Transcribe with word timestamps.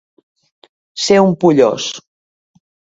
Ser 1.03 1.21
un 1.27 1.37
pollós. 1.45 1.93